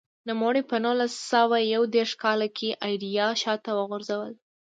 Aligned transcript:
نوموړي 0.27 0.61
په 0.69 0.75
نولس 0.85 1.13
سوه 1.31 1.57
یو 1.73 1.83
دېرش 1.95 2.11
کال 2.23 2.41
کې 2.57 2.69
ایډیا 2.87 3.27
شاته 3.41 3.71
وغورځوله. 3.75 4.29